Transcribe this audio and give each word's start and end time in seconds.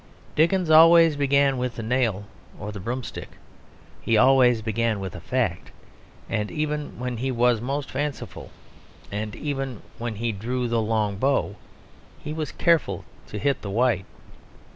Dickens 0.35 0.71
always 0.71 1.15
began 1.15 1.59
with 1.59 1.75
the 1.75 1.83
nail 1.83 2.23
or 2.59 2.71
the 2.71 2.79
broom 2.79 3.03
stick. 3.03 3.33
He 4.01 4.17
always 4.17 4.63
began 4.63 4.99
with 4.99 5.13
a 5.15 5.19
fact 5.19 5.69
even 6.27 6.97
when 6.97 7.17
he 7.17 7.29
was 7.31 7.61
most 7.61 7.91
fanciful; 7.91 8.49
and 9.11 9.35
even 9.35 9.83
when 9.99 10.15
he 10.15 10.31
drew 10.31 10.67
the 10.67 10.81
long 10.81 11.17
bow 11.17 11.55
he 12.17 12.33
was 12.33 12.51
careful 12.51 13.05
to 13.27 13.37
hit 13.37 13.61
the 13.61 13.69
white. 13.69 14.05